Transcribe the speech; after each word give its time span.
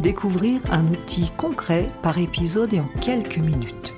découvrir 0.00 0.60
un 0.70 0.86
outil 0.88 1.30
concret 1.36 1.90
par 2.02 2.18
épisode 2.18 2.72
et 2.74 2.80
en 2.80 2.88
quelques 3.00 3.38
minutes. 3.38 3.94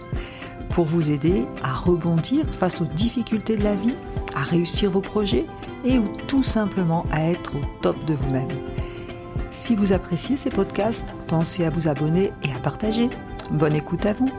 Pour 0.70 0.84
vous 0.84 1.10
aider 1.10 1.44
à 1.62 1.74
rebondir 1.74 2.46
face 2.46 2.80
aux 2.80 2.86
difficultés 2.86 3.56
de 3.56 3.64
la 3.64 3.74
vie, 3.74 3.94
à 4.34 4.42
réussir 4.42 4.90
vos 4.90 5.00
projets 5.00 5.44
et 5.84 5.98
ou 5.98 6.08
tout 6.26 6.42
simplement 6.42 7.04
à 7.10 7.22
être 7.22 7.56
au 7.56 7.60
top 7.82 8.04
de 8.04 8.14
vous-même. 8.14 8.48
Si 9.50 9.74
vous 9.74 9.92
appréciez 9.92 10.36
ces 10.36 10.50
podcasts, 10.50 11.08
pensez 11.26 11.64
à 11.64 11.70
vous 11.70 11.88
abonner 11.88 12.32
et 12.42 12.52
à 12.52 12.58
partager. 12.58 13.08
Bonne 13.50 13.74
écoute 13.74 14.06
à 14.06 14.12
vous. 14.12 14.30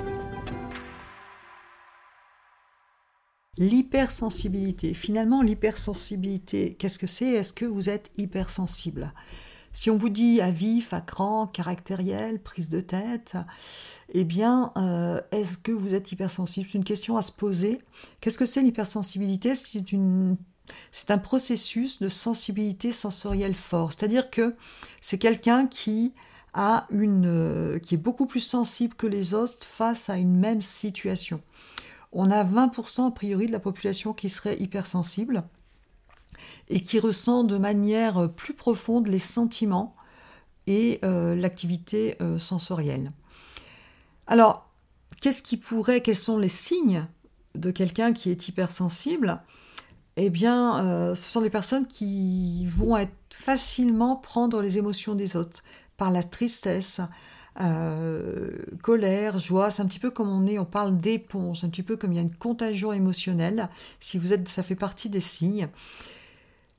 L'hypersensibilité. 3.58 4.94
Finalement, 4.94 5.42
l'hypersensibilité, 5.42 6.76
qu'est-ce 6.76 6.98
que 6.98 7.08
c'est? 7.08 7.32
Est-ce 7.32 7.52
que 7.52 7.66
vous 7.66 7.90
êtes 7.90 8.10
hypersensible? 8.18 9.12
Si 9.72 9.90
on 9.90 9.98
vous 9.98 10.10
dit 10.10 10.42
à 10.42 10.52
vif, 10.52 10.94
à 10.94 11.02
cran, 11.02 11.48
caractériel, 11.48 12.42
prise 12.42 12.70
de 12.70 12.82
tête, 12.82 13.38
eh 14.14 14.24
bien, 14.24 14.72
euh, 14.78 15.22
est-ce 15.32 15.58
que 15.58 15.72
vous 15.72 15.94
êtes 15.94 16.12
hypersensible? 16.12 16.68
C'est 16.70 16.78
une 16.78 16.84
question 16.84 17.18
à 17.18 17.22
se 17.22 17.32
poser. 17.32 17.82
Qu'est-ce 18.22 18.40
que 18.40 18.46
c'est 18.46 18.62
l'hypersensibilité? 18.62 19.56
C'est 19.56 19.92
une 19.92 20.38
c'est 20.92 21.10
un 21.10 21.18
processus 21.18 22.00
de 22.00 22.10
sensibilité 22.10 22.92
sensorielle 22.92 23.56
fort. 23.56 23.92
C'est-à-dire 23.92 24.30
que 24.30 24.56
c'est 25.02 25.18
quelqu'un 25.18 25.66
qui 25.66 26.14
a 26.54 26.88
une, 26.90 27.26
euh, 27.26 27.80
qui 27.80 27.96
est 27.96 28.00
beaucoup 28.00 28.26
plus 28.26 28.40
sensible 28.40 28.96
que 28.96 29.08
les 29.08 29.34
autres 29.34 29.66
face 29.66 30.10
à 30.10 30.18
une 30.18 30.36
même 30.36 30.62
situation. 30.62 31.42
On 32.12 32.32
a 32.32 32.44
20% 32.44 33.08
a 33.08 33.12
priori 33.12 33.48
de 33.48 33.52
la 33.52 33.60
population 33.60 34.14
qui 34.14 34.30
serait 34.30 34.60
hypersensible 34.60 35.44
et 36.70 36.82
qui 36.82 37.00
ressent 37.00 37.44
de 37.44 37.58
manière 37.58 38.30
plus 38.32 38.54
profonde 38.54 39.08
les 39.08 39.20
sentiments 39.20 39.96
et 40.70 41.00
euh, 41.04 41.36
l'activité 41.36 42.16
euh, 42.22 42.38
sensorielle. 42.38 43.12
Alors, 44.28 44.70
qu'est-ce 45.20 45.42
qui 45.42 45.58
pourrait, 45.58 46.02
quels 46.02 46.16
sont 46.16 46.38
les 46.38 46.48
signes 46.48 47.08
de 47.56 47.72
quelqu'un 47.72 48.14
qui 48.14 48.30
est 48.30 48.48
hypersensible? 48.48 49.42
Eh 50.16 50.30
bien, 50.30 50.86
euh, 50.86 51.16
ce 51.16 51.28
sont 51.28 51.42
des 51.42 51.50
personnes 51.50 51.88
qui 51.88 52.68
vont 52.68 52.96
être 52.98 53.14
facilement 53.34 54.16
prendre 54.16 54.62
les 54.62 54.78
émotions 54.78 55.16
des 55.16 55.36
autres 55.36 55.64
par 55.98 56.12
la 56.12 56.24
tristesse, 56.24 57.02
colère, 58.82 59.38
joie, 59.38 59.70
c'est 59.70 59.82
un 59.82 59.86
petit 59.86 60.00
peu 60.00 60.12
comme 60.12 60.30
on 60.30 60.48
est, 60.48 60.60
on 60.60 60.66
parle 60.66 60.96
d'éponge, 60.96 61.66
un 61.66 61.70
petit 61.70 61.84
peu 61.84 61.98
comme 61.98 62.14
il 62.14 62.16
y 62.16 62.20
a 62.20 62.22
une 62.22 62.34
contagion 62.34 62.94
émotionnelle. 62.94 63.68
Si 64.00 64.18
vous 64.18 64.32
êtes, 64.32 64.48
ça 64.48 64.64
fait 64.64 64.76
partie 64.76 65.10
des 65.10 65.20
signes. 65.20 65.68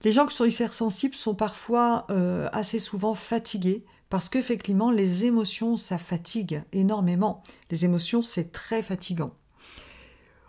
Les 0.03 0.13
gens 0.13 0.27
qui 0.27 0.35
sont 0.35 0.47
hypersensibles 0.47 1.15
sont 1.15 1.35
parfois 1.35 2.07
euh, 2.11 2.49
assez 2.53 2.79
souvent 2.79 3.15
fatigués 3.15 3.85
parce 4.09 4.29
qu'effectivement, 4.29 4.91
les 4.91 5.27
émotions, 5.27 5.77
ça 5.77 5.99
fatigue 5.99 6.63
énormément. 6.73 7.43
Les 7.71 7.85
émotions, 7.85 8.23
c'est 8.23 8.51
très 8.51 8.83
fatigant. 8.83 9.33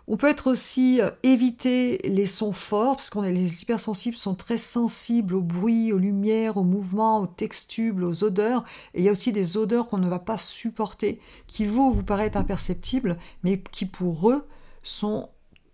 On 0.08 0.16
peut 0.16 0.28
être 0.28 0.50
aussi 0.50 1.00
euh, 1.00 1.10
éviter 1.22 1.98
les 2.04 2.26
sons 2.26 2.52
forts, 2.52 2.96
parce 2.96 3.08
qu'on 3.08 3.22
les 3.22 3.62
hypersensibles 3.62 4.16
sont 4.16 4.34
très 4.34 4.58
sensibles 4.58 5.34
au 5.34 5.42
bruit, 5.42 5.92
aux 5.92 5.98
lumières, 5.98 6.56
aux 6.56 6.64
mouvements, 6.64 7.20
aux 7.20 7.28
textures, 7.28 7.96
aux 7.98 8.24
odeurs. 8.24 8.64
Et 8.94 9.00
il 9.00 9.04
y 9.04 9.08
a 9.08 9.12
aussi 9.12 9.32
des 9.32 9.56
odeurs 9.56 9.88
qu'on 9.88 9.98
ne 9.98 10.08
va 10.08 10.18
pas 10.18 10.38
supporter, 10.38 11.20
qui 11.46 11.64
vont 11.64 11.90
vous 11.90 12.02
paraître 12.02 12.36
imperceptibles, 12.36 13.16
mais 13.44 13.62
qui 13.70 13.86
pour 13.86 14.30
eux 14.30 14.48
sont 14.82 15.28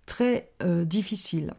très 0.04 0.52
euh, 0.62 0.84
difficiles. 0.84 1.54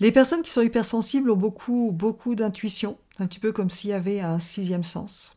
Les 0.00 0.12
personnes 0.12 0.42
qui 0.42 0.50
sont 0.50 0.62
hypersensibles 0.62 1.30
ont 1.30 1.36
beaucoup, 1.36 2.34
d'intuition, 2.34 2.98
un 3.18 3.26
petit 3.26 3.38
peu 3.38 3.52
comme 3.52 3.70
s'il 3.70 3.90
y 3.90 3.94
avait 3.94 4.20
un 4.20 4.38
sixième 4.38 4.84
sens. 4.84 5.36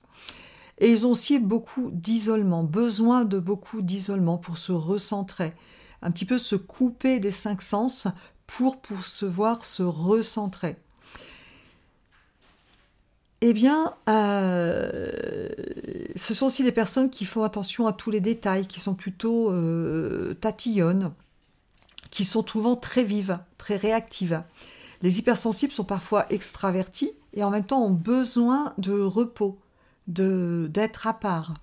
Et 0.80 0.92
ils 0.92 1.06
ont 1.06 1.12
aussi 1.12 1.40
beaucoup 1.40 1.90
d'isolement, 1.92 2.64
besoin 2.64 3.26
de 3.26 3.40
beaucoup 3.40 3.82
d'isolement 3.82 4.38
pour 4.38 4.58
se 4.58 4.72
recentrer, 4.72 5.54
un 6.02 6.12
petit 6.12 6.26
peu 6.26 6.38
se 6.38 6.56
couper 6.56 7.20
des 7.20 7.32
cinq 7.32 7.62
sens 7.62 8.08
pour 8.48 8.82
pouvoir 8.82 9.64
se 9.64 9.84
recentrer. 9.84 10.78
Eh 13.42 13.54
bien, 13.54 13.94
euh, 14.10 15.50
ce 16.16 16.34
sont 16.34 16.48
aussi 16.48 16.64
les 16.64 16.72
personnes 16.72 17.10
qui 17.10 17.26
font 17.26 17.44
attention 17.44 17.86
à 17.86 17.94
tous 17.94 18.10
les 18.10 18.22
détails, 18.22 18.66
qui 18.66 18.80
sont 18.80 18.96
plutôt 18.96 19.52
euh, 19.52 20.34
tatillonnes, 20.36 21.12
qui 22.16 22.24
sont 22.24 22.48
souvent 22.48 22.78
très 22.78 23.04
vives, 23.04 23.40
très 23.58 23.76
réactives. 23.76 24.42
Les 25.02 25.20
hypersensibles 25.20 25.74
sont 25.74 25.84
parfois 25.84 26.26
extravertis 26.30 27.12
et 27.34 27.44
en 27.44 27.50
même 27.50 27.66
temps 27.66 27.84
ont 27.84 27.92
besoin 27.92 28.74
de 28.78 28.98
repos, 28.98 29.60
de 30.08 30.70
d'être 30.74 31.08
à 31.08 31.14
part. 31.14 31.56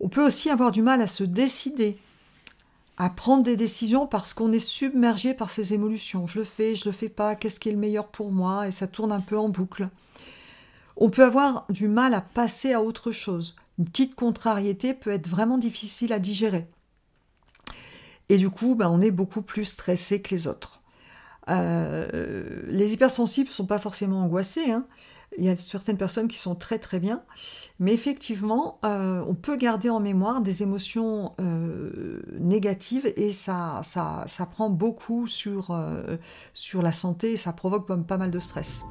On 0.00 0.08
peut 0.08 0.26
aussi 0.26 0.50
avoir 0.50 0.72
du 0.72 0.82
mal 0.82 1.00
à 1.00 1.06
se 1.06 1.22
décider, 1.22 1.96
à 2.96 3.08
prendre 3.08 3.44
des 3.44 3.56
décisions 3.56 4.08
parce 4.08 4.34
qu'on 4.34 4.50
est 4.50 4.58
submergé 4.58 5.32
par 5.32 5.50
ces 5.50 5.74
émotions. 5.74 6.26
Je 6.26 6.40
le 6.40 6.44
fais, 6.44 6.74
je 6.74 6.86
le 6.86 6.92
fais 6.92 7.08
pas, 7.08 7.36
qu'est-ce 7.36 7.60
qui 7.60 7.68
est 7.68 7.72
le 7.72 7.78
meilleur 7.78 8.08
pour 8.08 8.32
moi? 8.32 8.66
Et 8.66 8.72
ça 8.72 8.88
tourne 8.88 9.12
un 9.12 9.20
peu 9.20 9.38
en 9.38 9.48
boucle. 9.48 9.90
On 10.96 11.08
peut 11.08 11.24
avoir 11.24 11.66
du 11.70 11.86
mal 11.86 12.14
à 12.14 12.20
passer 12.20 12.72
à 12.72 12.82
autre 12.82 13.12
chose. 13.12 13.54
Une 13.78 13.84
petite 13.84 14.16
contrariété 14.16 14.92
peut 14.92 15.12
être 15.12 15.28
vraiment 15.28 15.56
difficile 15.56 16.12
à 16.12 16.18
digérer. 16.18 16.66
Et 18.28 18.38
du 18.38 18.50
coup, 18.50 18.74
ben, 18.74 18.88
on 18.90 19.00
est 19.00 19.10
beaucoup 19.10 19.42
plus 19.42 19.64
stressé 19.64 20.20
que 20.20 20.30
les 20.30 20.48
autres. 20.48 20.82
Euh, 21.48 22.62
les 22.66 22.92
hypersensibles 22.92 23.48
ne 23.48 23.54
sont 23.54 23.66
pas 23.66 23.78
forcément 23.78 24.22
angoissés. 24.22 24.70
Hein. 24.70 24.84
Il 25.36 25.44
y 25.44 25.48
a 25.48 25.56
certaines 25.56 25.96
personnes 25.96 26.28
qui 26.28 26.38
sont 26.38 26.54
très 26.54 26.78
très 26.78 26.98
bien. 26.98 27.22
Mais 27.80 27.92
effectivement, 27.92 28.78
euh, 28.84 29.22
on 29.26 29.34
peut 29.34 29.56
garder 29.56 29.88
en 29.88 30.00
mémoire 30.00 30.40
des 30.40 30.62
émotions 30.62 31.32
euh, 31.40 32.22
négatives 32.38 33.12
et 33.16 33.32
ça, 33.32 33.80
ça, 33.82 34.24
ça, 34.26 34.46
prend 34.46 34.68
beaucoup 34.70 35.26
sur, 35.26 35.78
sur 36.54 36.82
la 36.82 36.92
santé 36.92 37.32
et 37.32 37.36
ça 37.36 37.52
provoque 37.52 37.86
pas 38.04 38.18
mal 38.18 38.30
de 38.30 38.38
stress. 38.38 38.84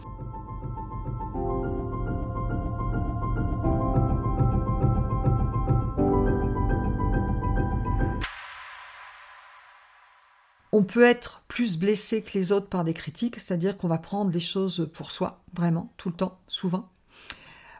On 10.77 10.83
peut 10.83 11.05
être 11.05 11.41
plus 11.47 11.79
blessé 11.79 12.21
que 12.21 12.37
les 12.37 12.51
autres 12.51 12.67
par 12.67 12.83
des 12.83 12.93
critiques, 12.93 13.39
c'est-à-dire 13.39 13.79
qu'on 13.79 13.87
va 13.87 13.97
prendre 13.97 14.29
les 14.29 14.39
choses 14.39 14.87
pour 14.93 15.09
soi, 15.09 15.41
vraiment, 15.55 15.91
tout 15.97 16.09
le 16.09 16.15
temps, 16.15 16.37
souvent. 16.47 16.87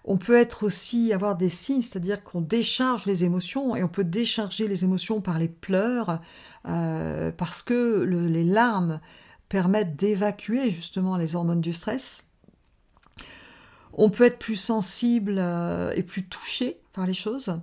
On 0.03 0.17
peut 0.17 0.35
être 0.35 0.63
aussi 0.63 1.13
avoir 1.13 1.35
des 1.35 1.49
signes, 1.49 1.83
c'est-à-dire 1.83 2.23
qu'on 2.23 2.41
décharge 2.41 3.05
les 3.05 3.23
émotions 3.23 3.75
et 3.75 3.83
on 3.83 3.87
peut 3.87 4.03
décharger 4.03 4.67
les 4.67 4.83
émotions 4.83 5.21
par 5.21 5.37
les 5.37 5.47
pleurs, 5.47 6.23
euh, 6.67 7.31
parce 7.31 7.61
que 7.61 8.01
les 8.01 8.43
larmes 8.43 8.99
permettent 9.47 9.95
d'évacuer 9.95 10.71
justement 10.71 11.17
les 11.17 11.35
hormones 11.35 11.61
du 11.61 11.73
stress. 11.73 12.23
On 13.93 14.09
peut 14.09 14.23
être 14.23 14.39
plus 14.39 14.55
sensible 14.55 15.35
euh, 15.37 15.93
et 15.95 16.01
plus 16.01 16.25
touché 16.25 16.79
par 16.93 17.05
les 17.05 17.13
choses 17.13 17.59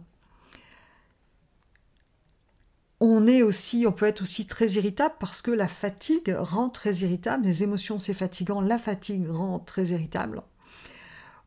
on 3.07 3.93
peut 3.93 4.07
être 4.07 4.23
aussi 4.23 4.47
très 4.47 4.73
irritable 4.73 5.15
parce 5.19 5.43
que 5.43 5.51
la 5.51 5.69
fatigue 5.69 6.35
rend 6.39 6.69
très 6.71 6.97
irritable. 6.97 7.45
Les 7.45 7.63
émotions, 7.63 7.99
c'est 7.99 8.15
fatigant. 8.15 8.61
La 8.61 8.79
fatigue 8.79 9.29
rend 9.29 9.59
très 9.59 9.87
irritable. 9.87 10.43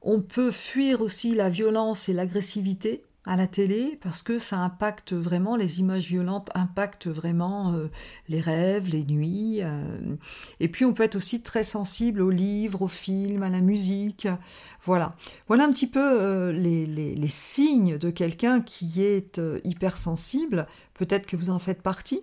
On 0.01 0.21
peut 0.21 0.51
fuir 0.51 1.01
aussi 1.01 1.33
la 1.33 1.49
violence 1.49 2.09
et 2.09 2.13
l'agressivité 2.13 3.03
à 3.27 3.35
la 3.35 3.45
télé 3.45 3.99
parce 4.01 4.23
que 4.23 4.39
ça 4.39 4.57
impacte 4.57 5.13
vraiment, 5.13 5.55
les 5.57 5.79
images 5.79 6.07
violentes 6.07 6.49
impactent 6.55 7.07
vraiment 7.07 7.73
euh, 7.73 7.91
les 8.29 8.39
rêves, 8.39 8.89
les 8.89 9.03
nuits. 9.03 9.59
Euh. 9.61 10.15
et 10.59 10.69
puis 10.69 10.85
on 10.85 10.93
peut 10.93 11.03
être 11.03 11.15
aussi 11.15 11.43
très 11.43 11.63
sensible 11.63 12.21
aux 12.21 12.29
livres, 12.29 12.83
aux 12.83 12.87
films, 12.87 13.43
à 13.43 13.49
la 13.49 13.59
musique. 13.59 14.27
Voilà. 14.85 15.15
Voilà 15.47 15.65
un 15.65 15.71
petit 15.71 15.87
peu 15.87 15.99
euh, 16.01 16.51
les, 16.51 16.85
les, 16.85 17.27
signes 17.27 17.97
de 17.97 18.09
quelqu'un 18.09 18.61
qui 18.61 19.03
est 19.03 19.41
hypersensible. 19.65 20.65
Peut-être 20.93 21.25
que 21.25 21.35
vous 21.35 21.49
en 21.49 21.59
faites 21.59 21.81
partie. 21.81 22.21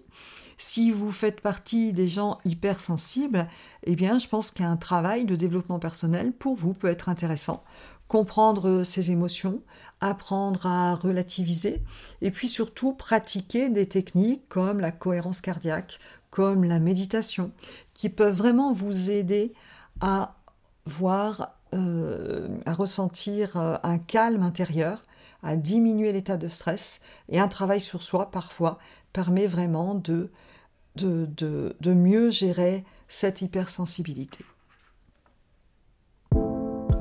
Si 0.56 0.92
vous 0.92 1.10
faites 1.10 1.40
partie 1.40 1.92
des 1.92 2.08
gens 2.08 2.38
hypersensibles, 2.44 3.48
eh 3.82 3.96
bien, 3.96 4.18
je 4.18 4.28
pense 4.28 4.50
qu'un 4.50 4.76
travail 4.76 5.26
de 5.26 5.36
développement 5.36 5.78
personnel 5.78 6.32
pour 6.32 6.54
vous 6.54 6.74
peut 6.74 6.88
être 6.88 7.08
intéressant 7.08 7.64
comprendre 8.08 8.84
ses 8.84 9.10
émotions, 9.10 9.62
apprendre 10.00 10.66
à 10.66 10.94
relativiser, 10.94 11.82
et 12.20 12.30
puis 12.30 12.48
surtout 12.48 12.92
pratiquer 12.92 13.70
des 13.70 13.88
techniques 13.88 14.48
comme 14.48 14.80
la 14.80 14.92
cohérence 14.92 15.40
cardiaque, 15.40 15.98
comme 16.30 16.64
la 16.64 16.78
méditation, 16.78 17.52
qui 17.94 18.08
peuvent 18.08 18.36
vraiment 18.36 18.72
vous 18.72 19.10
aider 19.10 19.52
à 20.00 20.36
voir, 20.86 21.56
euh, 21.72 22.48
à 22.66 22.74
ressentir 22.74 23.56
euh, 23.56 23.76
un 23.82 23.98
calme 23.98 24.42
intérieur, 24.42 25.02
à 25.42 25.56
diminuer 25.56 26.12
l'état 26.12 26.36
de 26.36 26.48
stress, 26.48 27.00
et 27.28 27.38
un 27.38 27.48
travail 27.48 27.80
sur 27.80 28.02
soi 28.02 28.30
parfois 28.30 28.78
permet 29.12 29.46
vraiment 29.46 29.94
de 29.94 30.30
mieux 31.84 32.30
gérer 32.30 32.84
cette 33.08 33.42
hypersensibilité. 33.42 34.44